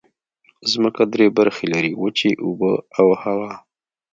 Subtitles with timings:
[0.71, 3.51] ځمکه درې برخې لري: وچې، اوبه او هوا.